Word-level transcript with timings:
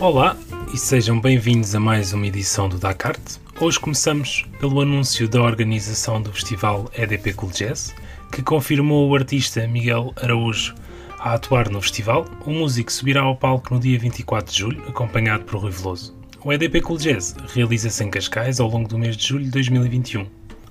Olá 0.00 0.34
e 0.72 0.78
sejam 0.78 1.20
bem-vindos 1.20 1.74
a 1.74 1.78
mais 1.78 2.14
uma 2.14 2.26
edição 2.26 2.70
do 2.70 2.78
Dakart. 2.78 3.20
Hoje 3.60 3.78
começamos 3.78 4.46
pelo 4.58 4.80
anúncio 4.80 5.28
da 5.28 5.42
organização 5.42 6.22
do 6.22 6.32
festival 6.32 6.90
EDP 6.96 7.34
Cool 7.34 7.52
Jazz, 7.52 7.94
que 8.32 8.40
confirmou 8.40 9.10
o 9.10 9.14
artista 9.14 9.68
Miguel 9.68 10.14
Araújo 10.16 10.74
a 11.18 11.34
atuar 11.34 11.68
no 11.68 11.82
festival. 11.82 12.24
O 12.46 12.50
músico 12.50 12.90
subirá 12.90 13.20
ao 13.20 13.36
palco 13.36 13.74
no 13.74 13.78
dia 13.78 13.98
24 13.98 14.50
de 14.50 14.58
julho, 14.58 14.82
acompanhado 14.88 15.44
por 15.44 15.60
Rui 15.60 15.70
Veloso. 15.70 16.16
O 16.42 16.50
EDP 16.50 16.80
Cool 16.80 16.96
Jazz 16.96 17.36
realiza-se 17.52 18.02
em 18.02 18.08
Cascais 18.08 18.58
ao 18.58 18.70
longo 18.70 18.88
do 18.88 18.98
mês 18.98 19.18
de 19.18 19.28
julho 19.28 19.44
de 19.44 19.50
2021. 19.50 20.26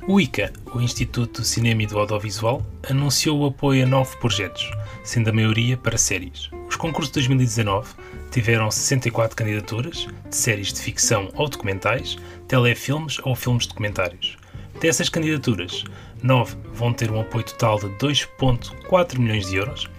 O 0.08 0.20
ICA, 0.20 0.52
o 0.74 0.82
Instituto 0.82 1.42
do 1.42 1.46
Cinema 1.46 1.84
e 1.84 1.86
do 1.86 2.00
Audiovisual, 2.00 2.66
anunciou 2.90 3.42
o 3.42 3.46
apoio 3.46 3.84
a 3.84 3.88
nove 3.88 4.18
projetos, 4.18 4.72
sendo 5.04 5.30
a 5.30 5.34
maioria 5.34 5.78
para 5.78 6.00
séries. 6.00 6.50
Os 6.70 6.76
concursos 6.76 7.12
de 7.12 7.16
2019 7.16 7.96
tiveram 8.32 8.70
64 8.70 9.36
candidaturas, 9.36 10.08
de 10.30 10.36
séries 10.36 10.72
de 10.72 10.80
ficção 10.80 11.30
ou 11.34 11.50
documentais, 11.50 12.16
telefilmes 12.48 13.18
ou 13.24 13.36
filmes 13.36 13.66
documentários. 13.66 14.38
Dessas 14.80 15.10
candidaturas, 15.10 15.84
9 16.22 16.56
vão 16.72 16.94
ter 16.94 17.10
um 17.10 17.20
apoio 17.20 17.44
total 17.44 17.80
de 17.80 17.88
2,4 17.98 19.18
milhões 19.18 19.48
de 19.48 19.58
euros. 19.58 19.90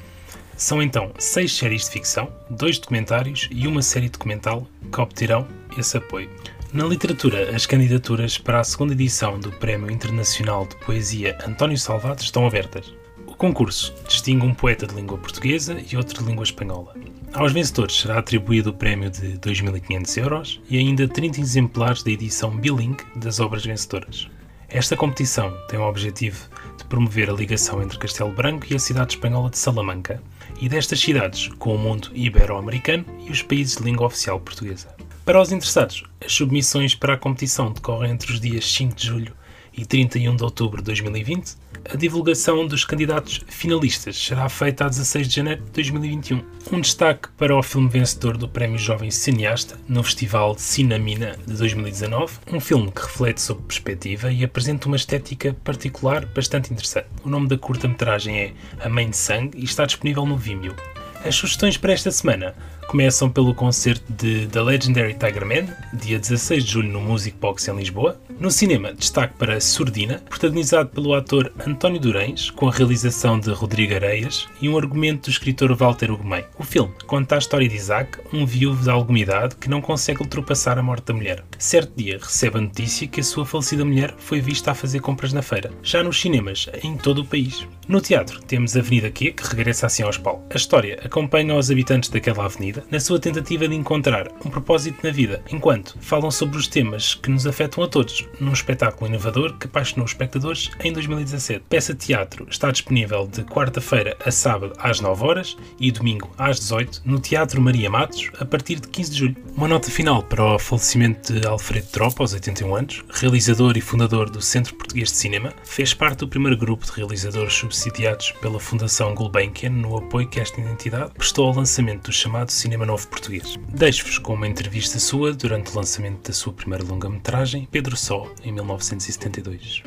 São 0.57 0.81
então 0.81 1.11
6 1.19 1.53
séries 1.53 1.85
de 1.87 1.91
ficção, 1.91 2.33
2 2.51 2.79
documentários 2.79 3.49
e 3.51 3.67
uma 3.67 3.83
série 3.83 4.09
documental 4.09 4.67
que 4.93 5.01
obterão 5.01 5.47
esse 5.77 5.97
apoio. 5.97 6.31
Na 6.73 6.85
literatura, 6.85 7.55
as 7.55 7.67
candidaturas 7.67 8.39
para 8.39 8.61
a 8.61 8.65
segunda 8.65 8.93
edição 8.93 9.41
do 9.41 9.51
Prémio 9.51 9.91
Internacional 9.91 10.67
de 10.67 10.77
Poesia 10.77 11.37
António 11.45 11.77
Salvato 11.77 12.23
estão 12.23 12.47
abertas. 12.47 12.95
Concurso 13.41 13.95
distingue 14.07 14.45
um 14.45 14.53
poeta 14.53 14.87
de 14.87 14.95
língua 14.95 15.17
portuguesa 15.17 15.83
e 15.91 15.97
outro 15.97 16.23
de 16.23 16.29
língua 16.29 16.45
espanhola. 16.45 16.95
Aos 17.33 17.53
vencedores 17.53 17.99
será 17.99 18.19
atribuído 18.19 18.69
o 18.69 18.75
prémio 18.75 19.09
de 19.09 19.39
2.500 19.39 20.23
euros 20.23 20.61
e 20.69 20.77
ainda 20.77 21.09
30 21.09 21.41
exemplares 21.41 22.03
da 22.03 22.11
edição 22.11 22.55
bilingue 22.55 23.03
das 23.17 23.41
obras 23.41 23.65
vencedoras. 23.65 24.29
Esta 24.69 24.95
competição 24.95 25.57
tem 25.71 25.79
o 25.79 25.89
objetivo 25.89 26.51
de 26.77 26.85
promover 26.85 27.31
a 27.31 27.33
ligação 27.33 27.83
entre 27.83 27.97
Castelo 27.97 28.31
Branco 28.31 28.67
e 28.69 28.77
a 28.77 28.79
cidade 28.79 29.15
espanhola 29.15 29.49
de 29.49 29.57
Salamanca, 29.57 30.23
e 30.61 30.69
destas 30.69 31.01
cidades 31.01 31.49
com 31.59 31.75
o 31.75 31.79
mundo 31.79 32.11
ibero-americano 32.13 33.07
e 33.27 33.31
os 33.31 33.41
países 33.41 33.79
de 33.79 33.85
língua 33.85 34.09
oficial 34.09 34.39
portuguesa. 34.39 34.95
Para 35.25 35.41
os 35.41 35.51
interessados, 35.51 36.05
as 36.23 36.31
submissões 36.31 36.95
para 36.95 37.15
a 37.15 37.19
competição 37.19 37.73
decorrem 37.73 38.11
entre 38.11 38.35
os 38.35 38.39
dias 38.39 38.71
5 38.71 38.95
de 38.95 39.07
julho 39.07 39.40
e 39.77 39.85
31 39.85 40.37
de 40.37 40.45
outubro 40.45 40.79
de 40.79 40.85
2020. 40.85 41.57
A 41.93 41.97
divulgação 41.97 42.67
dos 42.67 42.85
candidatos 42.85 43.41
finalistas 43.49 44.17
será 44.17 44.49
feita 44.49 44.85
a 44.85 44.89
16 44.89 45.29
de 45.29 45.37
janeiro 45.37 45.65
de 45.65 45.71
2021. 45.71 46.43
Um 46.73 46.81
destaque 46.81 47.29
para 47.39 47.57
o 47.57 47.63
filme 47.63 47.89
vencedor 47.89 48.37
do 48.37 48.49
Prémio 48.49 48.79
Jovem 48.79 49.11
Cineasta 49.11 49.79
no 49.89 50.03
Festival 50.03 50.57
Cinamina 50.59 51.37
de 51.47 51.55
2019, 51.55 52.35
um 52.53 52.61
filme 52.61 52.93
que 52.93 53.01
reflete 53.01 53.41
sobre 53.41 53.65
perspectiva 53.65 54.31
e 54.31 54.45
apresenta 54.45 54.89
uma 54.89 54.97
estética 54.97 55.57
particular 55.65 56.27
bastante 56.27 56.73
interessante. 56.73 57.09
O 57.25 57.29
nome 57.29 57.49
da 57.49 57.57
curta-metragem 57.57 58.39
é 58.39 58.53
A 58.79 58.89
Mãe 58.89 59.09
de 59.09 59.17
Sangue 59.17 59.59
e 59.59 59.65
está 59.65 59.87
disponível 59.87 60.27
no 60.27 60.37
Vimeo. 60.37 60.77
As 61.25 61.35
sugestões 61.35 61.77
para 61.77 61.93
esta 61.93 62.11
semana 62.11 62.55
começam 62.91 63.31
pelo 63.31 63.55
concerto 63.55 64.13
de 64.13 64.49
The 64.49 64.61
Legendary 64.63 65.15
Tiger 65.15 65.47
Man, 65.47 65.73
dia 65.93 66.19
16 66.19 66.65
de 66.65 66.73
julho 66.73 66.89
no 66.89 67.01
Music 67.01 67.37
Box 67.39 67.69
em 67.69 67.77
Lisboa. 67.77 68.21
No 68.41 68.51
cinema, 68.51 68.93
destaque 68.93 69.37
para 69.39 69.61
Surdina, 69.61 70.21
protagonizado 70.29 70.89
pelo 70.89 71.15
ator 71.15 71.53
António 71.65 72.01
Durães, 72.01 72.51
com 72.51 72.69
a 72.69 72.73
realização 72.73 73.39
de 73.39 73.51
Rodrigo 73.53 73.95
Areias 73.95 74.49
e 74.61 74.69
um 74.69 74.77
argumento 74.77 75.27
do 75.27 75.31
escritor 75.31 75.73
Walter 75.73 76.11
Ugumem. 76.11 76.45
O 76.59 76.65
filme 76.65 76.93
conta 77.07 77.37
a 77.37 77.39
história 77.39 77.69
de 77.69 77.77
Isaac, 77.77 78.19
um 78.33 78.45
viúvo 78.45 78.83
de 78.83 78.91
alguma 78.91 79.21
idade 79.21 79.55
que 79.55 79.71
não 79.71 79.81
consegue 79.81 80.23
ultrapassar 80.23 80.77
a 80.77 80.83
morte 80.83 81.05
da 81.05 81.15
mulher. 81.15 81.45
Certo 81.59 81.93
dia, 81.95 82.19
recebe 82.21 82.59
a 82.59 82.63
notícia 82.63 83.07
que 83.07 83.21
a 83.21 83.25
sua 83.25 83.47
falecida 83.47 83.85
mulher 83.85 84.17
foi 84.19 84.41
vista 84.41 84.73
a 84.73 84.75
fazer 84.75 84.99
compras 84.99 85.33
na 85.33 85.43
feira, 85.43 85.71
já 85.81 86.03
nos 86.03 86.21
cinemas 86.21 86.69
em 86.83 86.97
todo 86.97 87.21
o 87.21 87.27
país. 87.27 87.69
No 87.87 88.01
teatro, 88.01 88.41
temos 88.41 88.77
Avenida 88.77 89.11
Q, 89.11 89.33
que 89.33 89.47
regressa 89.47 89.87
assim 89.87 90.03
aos 90.03 90.19
palcos. 90.19 90.47
A 90.51 90.57
história 90.57 90.99
acompanha 91.05 91.55
os 91.57 91.71
habitantes 91.71 92.09
daquela 92.09 92.45
avenida 92.45 92.80
na 92.91 93.01
sua 93.01 93.19
tentativa 93.19 93.67
de 93.67 93.75
encontrar 93.75 94.29
um 94.45 94.51
propósito 94.51 94.99
na 95.03 95.11
vida, 95.11 95.43
enquanto 95.51 95.97
falam 96.01 96.31
sobre 96.31 96.57
os 96.57 96.69
temas 96.69 97.15
que 97.15 97.31
nos 97.31 97.47
afetam 97.47 97.83
a 97.83 97.89
todos, 97.89 98.27
num 98.39 98.53
espetáculo 98.53 99.11
inovador 99.11 99.57
que 99.59 99.67
apaixonou 99.67 100.05
os 100.05 100.13
espectadores 100.13 100.71
em 100.83 100.93
2017. 100.93 101.65
Peça 101.69 101.95
teatro 101.95 102.47
está 102.51 102.71
disponível 102.71 103.27
de 103.27 103.43
quarta-feira 103.45 104.17
a 104.25 104.31
sábado 104.31 104.73
às 104.79 105.01
9 105.01 105.25
horas 105.25 105.57
e 105.79 105.91
domingo 105.91 106.31
às 106.39 106.59
18 106.61 107.03
no 107.05 107.21
Teatro 107.21 107.61
Maria 107.61 107.91
Matos 107.91 108.31
a 108.39 108.45
partir 108.45 108.81
de 108.81 108.89
15 108.89 109.11
de 109.11 109.19
julho. 109.19 109.37
Uma 109.57 109.69
nota 109.69 109.91
final 109.91 110.23
para 110.23 110.45
o 110.45 110.59
falecimento 110.59 111.33
de 111.33 111.47
Alfredo 111.47 111.89
Tropa, 111.89 112.23
aos 112.23 112.33
81 112.33 112.75
anos, 112.75 113.05
realizador 113.11 113.77
e 113.77 113.81
fundador 113.81 114.31
do 114.31 114.41
Centro 114.41 114.75
Português 114.75 115.11
de 115.11 115.17
Cinema, 115.17 115.53
fez 115.65 115.93
parte 115.93 116.21
do 116.21 116.29
primeiro 116.29 116.57
grupo 116.57 116.87
de 116.87 116.93
realizadores 116.93 117.53
subsidiados 117.55 118.33
pela 118.41 118.61
Fundação 118.61 119.15
Gulbenkian 119.15 119.71
no 119.71 119.97
apoio 119.97 120.29
que 120.29 120.41
esta 120.41 120.61
entidade 120.61 121.11
prestou 121.13 121.49
ao 121.49 121.55
lançamento 121.55 122.07
do 122.07 122.13
chamado 122.13 122.51
Cinema 122.51 122.70
Novo 122.79 123.07
Português. 123.09 123.59
Deixo-vos 123.69 124.19
com 124.19 124.35
uma 124.35 124.47
entrevista 124.47 124.99
sua 124.99 125.33
durante 125.33 125.73
o 125.73 125.77
lançamento 125.77 126.29
da 126.29 126.33
sua 126.33 126.53
primeira 126.53 126.85
longa-metragem, 126.85 127.69
Pedro 127.71 127.97
Só, 127.97 128.27
em 128.45 128.53
1972. 128.53 129.83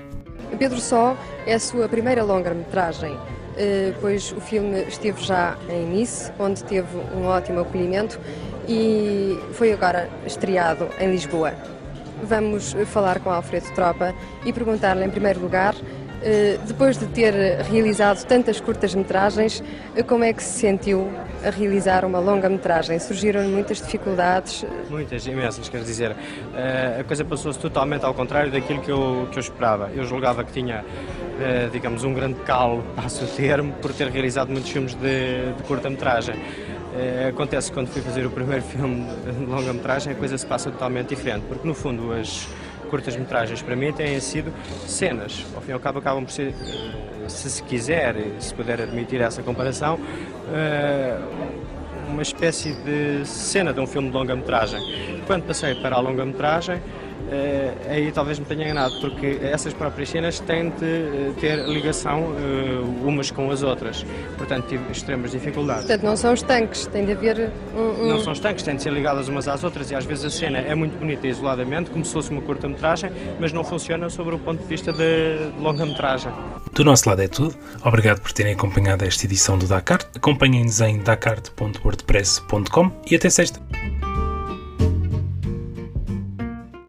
Pedro 0.58 0.80
Só 0.80 1.18
é 1.46 1.54
a 1.54 1.60
sua 1.60 1.90
primeira 1.90 2.24
longa-metragem, 2.24 3.18
eh, 3.58 3.94
pois 4.00 4.32
o 4.32 4.42
filme 4.42 4.84
esteve 4.88 5.22
já 5.24 5.58
em 5.70 5.86
Nice, 5.88 6.32
onde 6.40 6.64
teve 6.64 6.98
um 7.16 7.26
ótimo 7.26 7.62
acolhimento 7.62 8.20
e 8.68 9.38
foi 9.54 9.74
agora 9.74 10.10
estreado 10.26 10.88
em 11.00 11.12
Lisboa. 11.12 11.54
Vamos 12.24 12.74
falar 12.86 13.20
com 13.20 13.30
Alfredo 13.30 13.70
Tropa 13.74 14.14
e 14.46 14.54
perguntar-lhe, 14.54 15.04
em 15.04 15.10
primeiro 15.10 15.42
lugar, 15.42 15.76
depois 16.66 16.98
de 16.98 17.06
ter 17.08 17.34
realizado 17.70 18.26
tantas 18.26 18.60
curtas-metragens, 18.62 19.64
eh, 19.96 20.04
como 20.04 20.24
é 20.24 20.32
que 20.32 20.42
se 20.42 20.60
sentiu 20.60 21.10
a 21.44 21.50
realizar 21.50 22.06
uma 22.06 22.20
longa-metragem? 22.20 22.98
Surgiram 23.00 23.44
muitas 23.44 23.82
dificuldades? 23.82 24.66
Muitas, 24.90 25.26
imensas, 25.28 25.68
quer 25.68 25.82
dizer. 25.84 26.16
Eh, 26.56 26.98
a 27.02 27.04
coisa 27.04 27.26
passou-se 27.26 27.60
totalmente 27.60 28.06
ao 28.06 28.14
contrário 28.14 28.52
daquilo 28.52 28.82
que 28.82 28.92
eu, 28.92 29.28
que 29.32 29.38
eu 29.38 29.42
esperava. 29.42 29.92
Eu 29.94 30.06
julgava 30.06 30.44
que 30.44 30.52
tinha, 30.54 30.86
digamos, 31.72 32.04
um 32.04 32.14
grande 32.14 32.40
calo, 32.42 32.84
passo 32.96 33.26
o 33.26 33.28
termo, 33.28 33.74
por 33.82 33.94
ter 33.94 34.08
realizado 34.08 34.50
muitos 34.50 34.70
filmes 34.70 34.94
de, 34.96 35.54
de 35.58 35.64
curta-metragem. 35.64 36.36
Acontece 37.28 37.70
que 37.70 37.74
quando 37.74 37.88
fui 37.88 38.02
fazer 38.02 38.26
o 38.26 38.30
primeiro 38.30 38.62
filme 38.64 39.08
de 39.26 39.46
longa-metragem 39.46 40.14
a 40.14 40.16
coisa 40.16 40.38
se 40.38 40.46
passa 40.46 40.70
totalmente 40.70 41.10
diferente, 41.10 41.44
porque 41.48 41.68
no 41.68 41.74
fundo 41.74 42.14
as, 42.14 42.48
curtas-metragens 42.94 43.60
para 43.64 43.76
mim 43.76 43.92
têm 43.92 44.20
sido 44.20 44.54
cenas. 44.86 45.44
Ao 45.56 45.62
fim 45.62 45.72
e 45.72 45.74
ao 45.74 45.80
cabo 45.80 45.98
acabam 45.98 46.24
por 46.24 46.32
ser, 46.32 46.54
se 47.28 47.50
se 47.50 47.64
quiser, 47.64 48.16
se 48.40 48.54
puder 48.54 48.80
admitir 48.80 49.20
essa 49.20 49.42
comparação, 49.42 50.00
eh, 50.54 51.18
uma 52.08 52.22
espécie 52.22 52.72
de 52.72 53.26
cena 53.26 53.74
de 53.74 53.80
um 53.80 53.88
filme 53.88 54.10
de 54.10 54.16
longa-metragem. 54.16 54.80
Quando 55.26 55.44
passei 55.44 55.74
para 55.74 55.96
a 55.96 56.00
longa-metragem, 56.00 56.80
Uh, 57.34 57.90
aí 57.90 58.12
talvez 58.12 58.38
me 58.38 58.46
tenha 58.46 58.66
enganado, 58.66 59.00
porque 59.00 59.40
essas 59.42 59.74
próprias 59.74 60.10
cenas 60.10 60.40
têm 60.40 60.70
de 60.70 60.86
eh, 60.86 61.32
ter 61.40 61.68
ligação 61.68 62.26
uh, 62.26 63.08
umas 63.08 63.32
com 63.32 63.50
as 63.50 63.64
outras. 63.64 64.06
Portanto, 64.38 64.68
tive 64.68 64.84
extremas 64.92 65.32
dificuldades. 65.32 65.86
Portanto, 65.86 66.04
não 66.04 66.16
são 66.16 66.36
estanques, 66.36 66.86
tem 66.86 67.06
de 67.06 67.14
haver 67.14 67.52
um, 67.76 68.04
um... 68.04 68.08
Não 68.08 68.20
são 68.20 68.34
estanques, 68.34 68.64
têm 68.64 68.76
de 68.76 68.84
ser 68.84 68.94
ligadas 68.94 69.30
umas 69.30 69.48
às 69.48 69.64
outras 69.64 69.90
e 69.90 69.96
às 69.96 70.06
vezes 70.06 70.26
a 70.26 70.30
cena 70.30 70.60
é 70.60 70.76
muito 70.76 70.96
bonita 71.00 71.26
isoladamente, 71.26 71.90
como 71.90 72.06
se 72.06 72.14
fosse 72.14 72.30
uma 72.30 72.42
curta-metragem, 72.42 73.10
mas 73.40 73.52
não 73.52 73.64
funciona 73.64 74.10
sobre 74.10 74.36
o 74.36 74.40
ponto 74.40 74.62
de 74.62 74.68
vista 74.68 74.92
de, 74.92 75.00
de 75.00 75.60
longa-metragem. 75.60 76.32
Do 76.72 76.84
nosso 76.84 77.10
lado 77.10 77.24
é 77.24 77.28
tudo. 77.28 77.56
Obrigado 77.84 78.22
por 78.22 78.32
terem 78.32 78.54
acompanhado 78.54 79.04
esta 79.06 79.26
edição 79.26 79.58
do 79.58 79.66
Dakar. 79.66 80.02
Acompanhem-nos 80.16 80.82
em 80.82 81.00
dakar.wordpress.com 81.00 82.92
e 83.10 83.16
até 83.16 83.30
sexta. 83.30 83.60